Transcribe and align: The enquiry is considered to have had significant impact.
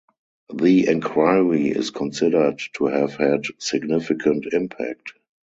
The 0.51 0.87
enquiry 0.87 1.67
is 1.67 1.91
considered 1.91 2.59
to 2.77 2.87
have 2.87 3.13
had 3.17 3.43
significant 3.59 4.47
impact. 4.51 5.13